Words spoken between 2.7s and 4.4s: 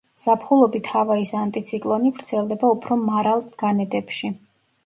უფრო მარალ განედებში.